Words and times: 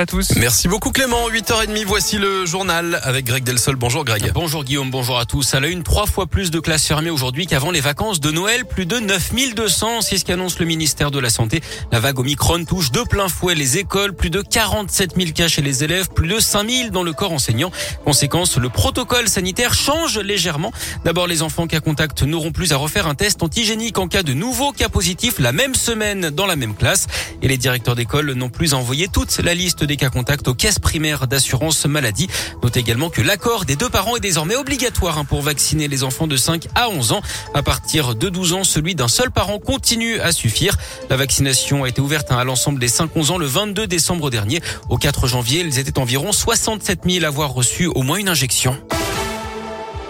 à 0.00 0.06
tous. 0.06 0.36
Merci 0.36 0.68
beaucoup 0.68 0.92
Clément. 0.92 1.28
8h30, 1.28 1.84
voici 1.84 2.18
le 2.18 2.46
journal 2.46 3.00
avec 3.02 3.24
Greg 3.24 3.42
Delsol. 3.42 3.74
Bonjour 3.74 4.04
Greg. 4.04 4.30
Bonjour 4.32 4.62
Guillaume, 4.62 4.92
bonjour 4.92 5.18
à 5.18 5.24
tous. 5.24 5.54
À 5.54 5.60
la 5.60 5.66
une, 5.66 5.82
trois 5.82 6.06
fois 6.06 6.28
plus 6.28 6.52
de 6.52 6.60
classes 6.60 6.86
fermées 6.86 7.10
aujourd'hui 7.10 7.48
qu'avant 7.48 7.72
les 7.72 7.80
vacances 7.80 8.20
de 8.20 8.30
Noël. 8.30 8.64
Plus 8.64 8.86
de 8.86 9.00
9200, 9.00 10.02
c'est 10.02 10.16
ce 10.16 10.24
qu'annonce 10.24 10.60
le 10.60 10.66
ministère 10.66 11.10
de 11.10 11.18
la 11.18 11.30
Santé. 11.30 11.62
La 11.90 11.98
vague 11.98 12.20
Omicron 12.20 12.64
touche 12.64 12.92
de 12.92 13.02
plein 13.02 13.28
fouet 13.28 13.56
les 13.56 13.78
écoles. 13.78 14.14
Plus 14.14 14.30
de 14.30 14.40
47 14.40 15.16
000 15.16 15.30
cas 15.32 15.48
chez 15.48 15.62
les 15.62 15.82
élèves, 15.82 16.10
plus 16.10 16.28
de 16.28 16.38
5000 16.38 16.92
dans 16.92 17.02
le 17.02 17.12
corps 17.12 17.32
enseignant. 17.32 17.72
Conséquence, 18.04 18.56
le 18.56 18.68
protocole 18.68 19.28
sanitaire 19.28 19.74
change 19.74 20.16
légèrement. 20.20 20.70
D'abord, 21.04 21.26
les 21.26 21.42
enfants 21.42 21.66
cas 21.66 21.80
contact 21.80 22.22
n'auront 22.22 22.52
plus 22.52 22.72
à 22.72 22.76
refaire 22.76 23.08
un 23.08 23.16
test 23.16 23.42
antigénique 23.42 23.98
en 23.98 24.06
cas 24.06 24.22
de 24.22 24.32
nouveau 24.32 24.70
cas 24.70 24.88
positif 24.88 25.40
la 25.40 25.50
même 25.50 25.74
semaine 25.74 26.30
dans 26.30 26.46
la 26.46 26.54
même 26.54 26.76
classe. 26.76 27.08
Et 27.42 27.48
les 27.48 27.56
directeurs 27.56 27.94
d'école 27.94 28.32
n'ont 28.32 28.48
plus 28.48 28.74
envoyé 28.74 29.08
toute 29.08 29.38
la 29.38 29.54
liste 29.54 29.84
des 29.84 29.96
cas 29.96 30.10
contacts 30.10 30.48
aux 30.48 30.54
caisses 30.54 30.78
primaires 30.78 31.26
d'assurance 31.26 31.86
maladie. 31.86 32.28
Notez 32.62 32.80
également 32.80 33.10
que 33.10 33.22
l'accord 33.22 33.64
des 33.64 33.76
deux 33.76 33.88
parents 33.88 34.16
est 34.16 34.20
désormais 34.20 34.56
obligatoire 34.56 35.18
hein, 35.18 35.24
pour 35.24 35.42
vacciner 35.42 35.88
les 35.88 36.04
enfants 36.04 36.26
de 36.26 36.36
5 36.36 36.66
à 36.74 36.88
11 36.88 37.12
ans. 37.12 37.22
À 37.54 37.62
partir 37.62 38.14
de 38.14 38.28
12 38.28 38.52
ans, 38.54 38.64
celui 38.64 38.94
d'un 38.94 39.08
seul 39.08 39.30
parent 39.30 39.58
continue 39.58 40.20
à 40.20 40.32
suffire. 40.32 40.76
La 41.10 41.16
vaccination 41.16 41.84
a 41.84 41.88
été 41.88 42.00
ouverte 42.00 42.32
hein, 42.32 42.38
à 42.38 42.44
l'ensemble 42.44 42.78
des 42.78 42.88
5-11 42.88 43.30
ans 43.32 43.38
le 43.38 43.46
22 43.46 43.86
décembre 43.86 44.30
dernier. 44.30 44.60
Au 44.88 44.98
4 44.98 45.26
janvier, 45.26 45.60
ils 45.60 45.78
étaient 45.78 45.98
environ 45.98 46.32
67 46.32 47.00
000 47.08 47.24
à 47.24 47.28
avoir 47.28 47.52
reçu 47.52 47.86
au 47.86 48.02
moins 48.02 48.18
une 48.18 48.28
injection. 48.28 48.76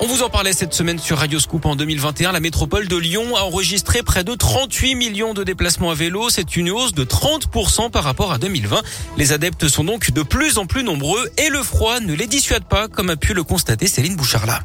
On 0.01 0.07
vous 0.07 0.23
en 0.23 0.31
parlait 0.31 0.53
cette 0.53 0.75
semaine 0.75 1.01
sur 1.01 1.19
Radio 1.19 1.41
Scoop 1.41 1.67
en 1.67 1.75
2021. 1.75 2.31
La 2.31 2.39
métropole 2.39 2.87
de 2.87 2.97
Lyon 2.97 3.35
a 3.35 3.41
enregistré 3.41 4.05
près 4.05 4.23
de 4.23 4.33
38 4.33 4.95
millions 4.95 5.35
de 5.35 5.43
déplacements 5.43 5.91
à 5.91 5.95
vélo. 5.95 6.31
C'est 6.31 6.55
une 6.55 6.71
hausse 6.71 6.95
de 6.95 7.03
30% 7.03 7.91
par 7.91 8.05
rapport 8.05 8.31
à 8.31 8.39
2020. 8.39 8.81
Les 9.17 9.33
adeptes 9.33 9.67
sont 9.67 9.83
donc 9.83 10.13
de 10.13 10.23
plus 10.23 10.59
en 10.59 10.67
plus 10.67 10.85
nombreux 10.85 11.29
et 11.37 11.49
le 11.49 11.65
froid 11.65 11.99
ne 11.99 12.15
les 12.15 12.29
dissuade 12.29 12.65
pas, 12.65 12.87
comme 12.87 13.11
a 13.11 13.17
pu 13.17 13.35
le 13.35 13.43
constater 13.43 13.89
Céline 13.89 14.15
Bouchard-là 14.15 14.61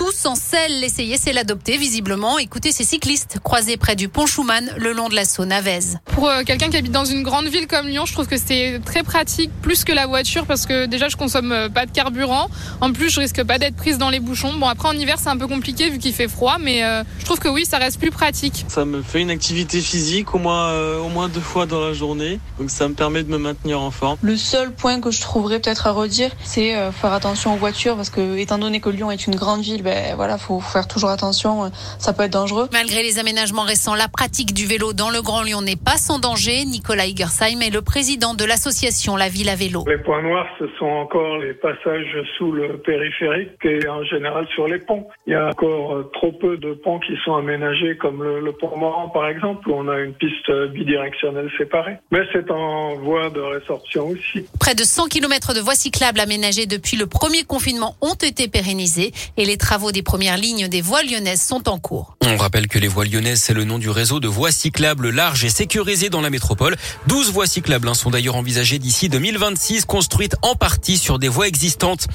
tous 0.00 0.12
sans 0.12 0.34
sel. 0.34 0.80
L'essayer, 0.80 1.18
c'est 1.18 1.34
l'adopter, 1.34 1.76
visiblement. 1.76 2.38
Écoutez 2.38 2.72
ces 2.72 2.84
cyclistes 2.84 3.38
croisés 3.44 3.76
près 3.76 3.96
du 3.96 4.08
pont 4.08 4.24
Schumann, 4.24 4.72
le 4.78 4.94
long 4.94 5.10
de 5.10 5.14
la 5.14 5.26
Saône 5.26 5.52
à 5.52 5.60
Vèze. 5.60 5.98
Pour 6.06 6.26
euh, 6.26 6.42
quelqu'un 6.42 6.70
qui 6.70 6.78
habite 6.78 6.90
dans 6.90 7.04
une 7.04 7.22
grande 7.22 7.48
ville 7.48 7.66
comme 7.66 7.86
Lyon, 7.86 8.06
je 8.06 8.14
trouve 8.14 8.26
que 8.26 8.38
c'est 8.38 8.80
très 8.82 9.02
pratique, 9.02 9.50
plus 9.60 9.84
que 9.84 9.92
la 9.92 10.06
voiture, 10.06 10.46
parce 10.46 10.64
que 10.64 10.86
déjà, 10.86 11.08
je 11.10 11.16
consomme 11.18 11.52
euh, 11.52 11.68
pas 11.68 11.84
de 11.84 11.90
carburant. 11.90 12.48
En 12.80 12.94
plus, 12.94 13.10
je 13.10 13.20
risque 13.20 13.44
pas 13.44 13.58
d'être 13.58 13.76
prise 13.76 13.98
dans 13.98 14.08
les 14.08 14.20
bouchons. 14.20 14.54
Bon, 14.54 14.68
après, 14.68 14.88
en 14.88 14.92
hiver, 14.92 15.16
c'est 15.18 15.28
un 15.28 15.36
peu 15.36 15.46
compliqué 15.46 15.90
vu 15.90 15.98
qu'il 15.98 16.14
fait 16.14 16.28
froid, 16.28 16.56
mais 16.58 16.82
euh, 16.82 17.04
je 17.18 17.26
trouve 17.26 17.38
que 17.38 17.48
oui, 17.48 17.66
ça 17.66 17.76
reste 17.76 18.00
plus 18.00 18.10
pratique. 18.10 18.64
Ça 18.68 18.86
me 18.86 19.02
fait 19.02 19.20
une 19.20 19.30
activité 19.30 19.82
physique 19.82 20.34
au 20.34 20.38
moins, 20.38 20.72
au 20.96 21.10
moins 21.10 21.28
deux 21.28 21.40
fois 21.40 21.66
dans 21.66 21.80
la 21.86 21.92
journée, 21.92 22.40
donc 22.58 22.70
ça 22.70 22.88
me 22.88 22.94
permet 22.94 23.22
de 23.22 23.28
me 23.28 23.36
maintenir 23.36 23.82
en 23.82 23.90
forme. 23.90 24.16
Le 24.22 24.38
seul 24.38 24.72
point 24.72 24.98
que 24.98 25.10
je 25.10 25.20
trouverais 25.20 25.60
peut-être 25.60 25.86
à 25.86 25.90
redire, 25.90 26.30
c'est 26.42 26.74
faire 26.90 27.12
attention 27.12 27.52
aux 27.52 27.58
voitures, 27.58 27.96
parce 27.96 28.08
que 28.08 28.38
étant 28.38 28.56
donné 28.56 28.80
que 28.80 28.88
Lyon 28.88 29.10
est 29.10 29.26
une 29.26 29.34
grande 29.34 29.60
ville, 29.60 29.82
ben 29.90 30.14
voilà, 30.14 30.38
faut 30.38 30.60
faire 30.60 30.86
toujours 30.86 31.10
attention, 31.10 31.64
euh, 31.64 31.68
ça 31.98 32.12
peut 32.12 32.22
être 32.22 32.32
dangereux. 32.32 32.68
Malgré 32.72 33.02
les 33.02 33.18
aménagements 33.18 33.64
récents, 33.64 33.96
la 33.96 34.06
pratique 34.06 34.54
du 34.54 34.64
vélo 34.64 34.92
dans 34.92 35.10
le 35.10 35.20
Grand 35.20 35.42
Lyon 35.42 35.62
n'est 35.62 35.74
pas 35.74 35.96
sans 35.96 36.20
danger. 36.20 36.64
Nicolas 36.64 37.06
Igersheim 37.06 37.60
est 37.60 37.70
le 37.70 37.82
président 37.82 38.34
de 38.34 38.44
l'association 38.44 39.16
La 39.16 39.28
Ville 39.28 39.48
à 39.48 39.56
Vélo. 39.56 39.84
Les 39.88 39.98
points 39.98 40.22
noirs, 40.22 40.46
ce 40.60 40.66
sont 40.78 40.86
encore 40.86 41.38
les 41.38 41.54
passages 41.54 42.16
sous 42.38 42.52
le 42.52 42.78
périphérique 42.78 43.64
et 43.64 43.88
en 43.88 44.04
général 44.04 44.46
sur 44.54 44.68
les 44.68 44.78
ponts. 44.78 45.08
Il 45.26 45.32
y 45.32 45.36
a 45.36 45.48
encore 45.48 45.96
euh, 45.96 46.10
trop 46.12 46.30
peu 46.30 46.56
de 46.56 46.72
ponts 46.74 47.00
qui 47.00 47.14
sont 47.24 47.34
aménagés 47.34 47.96
comme 47.96 48.22
le, 48.22 48.52
pont 48.52 48.76
Moran 48.76 49.08
par 49.08 49.26
exemple 49.26 49.68
où 49.68 49.74
on 49.74 49.88
a 49.88 49.98
une 49.98 50.14
piste 50.14 50.52
bidirectionnelle 50.72 51.50
séparée. 51.58 51.96
Mais 52.12 52.20
c'est 52.32 52.48
en 52.52 52.94
voie 52.94 53.28
de 53.30 53.40
résorption 53.40 54.06
aussi. 54.06 54.46
Près 54.60 54.76
de 54.76 54.84
100 54.84 55.08
km 55.08 55.52
de 55.52 55.60
voies 55.60 55.74
cyclables 55.74 56.20
aménagées 56.20 56.66
depuis 56.66 56.96
le 56.96 57.06
premier 57.06 57.42
confinement 57.42 57.96
ont 58.00 58.14
été 58.14 58.46
pérennisés 58.46 59.12
et 59.36 59.44
les 59.44 59.56
travaux 59.56 59.79
des 59.90 60.02
premières 60.02 60.36
lignes 60.36 60.68
des 60.68 60.82
voies 60.82 61.02
lyonnaises 61.02 61.40
sont 61.40 61.68
en 61.68 61.78
cours. 61.78 62.16
On 62.20 62.36
rappelle 62.36 62.68
que 62.68 62.78
les 62.78 62.86
voies 62.86 63.06
lyonnaises, 63.06 63.40
c'est 63.40 63.54
le 63.54 63.64
nom 63.64 63.78
du 63.78 63.88
réseau 63.88 64.20
de 64.20 64.28
voies 64.28 64.52
cyclables 64.52 65.08
larges 65.08 65.44
et 65.44 65.48
sécurisées 65.48 66.10
dans 66.10 66.20
la 66.20 66.28
métropole. 66.28 66.76
12 67.06 67.32
voies 67.32 67.46
cyclables 67.46 67.88
hein, 67.88 67.94
sont 67.94 68.10
d'ailleurs 68.10 68.36
envisagées 68.36 68.78
d'ici 68.78 69.08
2026, 69.08 69.86
construites 69.86 70.36
en 70.42 70.54
partie 70.54 70.98
sur 70.98 71.18
des 71.18 71.28
voies 71.28 71.48
existantes. 71.48 72.06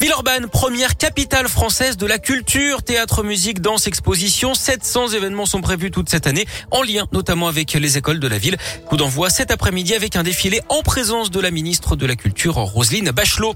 Villeurbanne, 0.00 0.48
première 0.48 0.96
capitale 0.96 1.48
française 1.48 1.96
de 1.96 2.06
la 2.06 2.18
culture, 2.18 2.82
théâtre, 2.82 3.22
musique, 3.22 3.60
danse, 3.62 3.86
exposition. 3.86 4.54
700 4.54 5.08
événements 5.08 5.46
sont 5.46 5.62
prévus 5.62 5.90
toute 5.90 6.10
cette 6.10 6.26
année, 6.26 6.46
en 6.70 6.82
lien 6.82 7.06
notamment 7.12 7.48
avec 7.48 7.72
les 7.72 7.96
écoles 7.96 8.20
de 8.20 8.28
la 8.28 8.38
ville. 8.38 8.58
Coup 8.86 8.98
d'envoi 8.98 9.30
cet 9.30 9.50
après-midi 9.50 9.94
avec 9.94 10.16
un 10.16 10.22
défilé 10.22 10.60
en 10.68 10.82
présence 10.82 11.30
de 11.30 11.40
la 11.40 11.50
ministre 11.50 11.96
de 11.96 12.04
la 12.06 12.16
Culture, 12.16 12.54
Roselyne 12.54 13.10
Bachelot. 13.10 13.54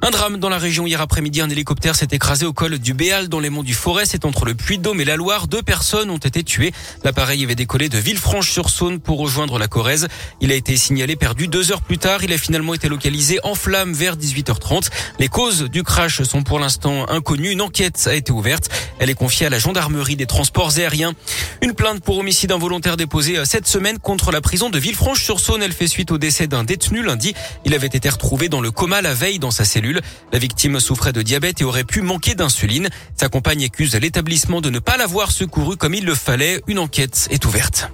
Un 0.00 0.10
drame 0.10 0.36
dans 0.36 0.48
la 0.48 0.58
région 0.58 0.86
hier 0.86 1.00
après-midi. 1.00 1.40
Un 1.40 1.50
hélicoptère 1.50 1.96
s'est 1.96 2.08
écrasé 2.12 2.46
au 2.46 2.52
col 2.52 2.78
du 2.78 2.94
Béal 2.94 3.28
dans 3.28 3.40
les 3.40 3.50
monts 3.50 3.64
du 3.64 3.74
Forêt. 3.74 4.04
C'est 4.06 4.24
entre 4.24 4.44
le 4.44 4.54
Puy-de-Dôme 4.54 5.00
et 5.00 5.04
la 5.04 5.16
Loire. 5.16 5.48
Deux 5.48 5.62
personnes 5.62 6.08
ont 6.10 6.18
été 6.18 6.44
tuées. 6.44 6.72
L'appareil 7.02 7.42
avait 7.42 7.56
décollé 7.56 7.88
de 7.88 7.98
Villefranche-sur-Saône 7.98 9.00
pour 9.00 9.18
rejoindre 9.18 9.58
la 9.58 9.66
Corrèze. 9.66 10.06
Il 10.40 10.52
a 10.52 10.54
été 10.54 10.76
signalé 10.76 11.16
perdu 11.16 11.48
deux 11.48 11.72
heures 11.72 11.82
plus 11.82 11.98
tard. 11.98 12.22
Il 12.22 12.32
a 12.32 12.38
finalement 12.38 12.74
été 12.74 12.88
localisé 12.88 13.40
en 13.42 13.56
flammes 13.56 13.92
vers 13.92 14.16
18h30. 14.16 14.88
Les 15.18 15.28
causes 15.28 15.64
du 15.64 15.82
crash 15.82 16.22
sont 16.22 16.44
pour 16.44 16.60
l'instant 16.60 17.08
inconnues. 17.10 17.50
Une 17.50 17.62
enquête 17.62 18.06
a 18.06 18.14
été 18.14 18.30
ouverte. 18.30 18.70
Elle 18.98 19.10
est 19.10 19.14
confiée 19.14 19.46
à 19.46 19.50
la 19.50 19.58
gendarmerie 19.58 20.16
des 20.16 20.26
transports 20.26 20.78
aériens. 20.78 21.14
Une 21.62 21.74
plainte 21.74 22.02
pour 22.02 22.18
homicide 22.18 22.52
involontaire 22.52 22.96
déposée 22.96 23.44
cette 23.44 23.66
semaine 23.66 23.98
contre 23.98 24.30
la 24.30 24.40
prison 24.40 24.70
de 24.70 24.78
Villefranche-sur-Saône. 24.78 25.62
Elle 25.62 25.72
fait 25.72 25.86
suite 25.86 26.10
au 26.10 26.18
décès 26.18 26.46
d'un 26.46 26.64
détenu 26.64 27.02
lundi. 27.02 27.34
Il 27.64 27.74
avait 27.74 27.86
été 27.86 28.08
retrouvé 28.08 28.48
dans 28.48 28.60
le 28.60 28.70
coma 28.70 29.02
la 29.02 29.14
veille 29.14 29.38
dans 29.38 29.50
sa 29.50 29.64
cellule. 29.64 30.00
La 30.32 30.38
victime 30.38 30.80
souffrait 30.80 31.12
de 31.12 31.22
diabète 31.22 31.60
et 31.60 31.64
aurait 31.64 31.84
pu 31.84 32.02
manquer 32.02 32.34
d'insuline. 32.34 32.88
Sa 33.16 33.28
compagne 33.28 33.64
accuse 33.64 33.94
l'établissement 33.94 34.60
de 34.60 34.70
ne 34.70 34.78
pas 34.78 34.96
l'avoir 34.96 35.32
secouru 35.32 35.76
comme 35.76 35.94
il 35.94 36.04
le 36.04 36.14
fallait. 36.14 36.62
Une 36.66 36.78
enquête 36.78 37.28
est 37.30 37.44
ouverte. 37.44 37.90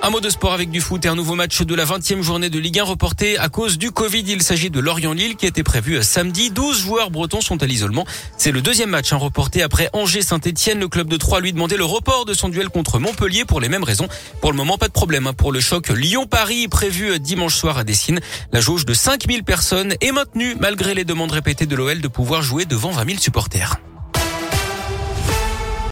Un 0.00 0.10
mot 0.10 0.20
de 0.20 0.30
sport 0.30 0.52
avec 0.52 0.70
du 0.70 0.80
foot 0.80 1.04
et 1.04 1.08
un 1.08 1.16
nouveau 1.16 1.34
match 1.34 1.60
de 1.62 1.74
la 1.74 1.84
20e 1.84 2.22
journée 2.22 2.50
de 2.50 2.58
Ligue 2.60 2.78
1 2.78 2.84
reporté 2.84 3.36
à 3.36 3.48
cause 3.48 3.78
du 3.78 3.90
Covid. 3.90 4.22
Il 4.28 4.42
s'agit 4.42 4.70
de 4.70 4.78
Lorient-Lille 4.78 5.34
qui 5.34 5.44
était 5.44 5.64
prévu 5.64 6.00
samedi. 6.04 6.50
12 6.50 6.78
joueurs 6.78 7.10
bretons 7.10 7.40
sont 7.40 7.60
à 7.62 7.66
l'isolement. 7.66 8.06
C'est 8.36 8.52
le 8.52 8.62
deuxième 8.62 8.90
match 8.90 9.12
hein, 9.12 9.16
reporté 9.16 9.60
après 9.60 9.90
Angers-Saint-Etienne. 9.92 10.78
Le 10.78 10.86
club 10.86 11.08
de 11.08 11.16
Troyes 11.16 11.40
lui 11.40 11.52
demandait 11.52 11.76
le 11.76 11.84
report 11.84 12.26
de 12.26 12.32
son 12.32 12.48
duel 12.48 12.68
contre 12.68 13.00
Montpellier 13.00 13.44
pour 13.44 13.60
les 13.60 13.68
mêmes 13.68 13.82
raisons. 13.82 14.08
Pour 14.40 14.52
le 14.52 14.56
moment, 14.56 14.78
pas 14.78 14.86
de 14.86 14.92
problème 14.92 15.26
hein, 15.26 15.32
pour 15.32 15.50
le 15.50 15.58
choc 15.58 15.88
Lyon-Paris 15.88 16.68
prévu 16.68 17.18
dimanche 17.18 17.56
soir 17.56 17.76
à 17.76 17.82
Dessine. 17.82 18.20
La 18.52 18.60
jauge 18.60 18.86
de 18.86 18.94
5000 18.94 19.42
personnes 19.42 19.94
est 20.00 20.12
maintenue 20.12 20.54
malgré 20.60 20.94
les 20.94 21.04
demandes 21.04 21.32
répétées 21.32 21.66
de 21.66 21.74
l'OL 21.74 22.00
de 22.00 22.08
pouvoir 22.08 22.42
jouer 22.42 22.66
devant 22.66 22.92
20 22.92 23.04
000 23.04 23.18
supporters. 23.18 23.80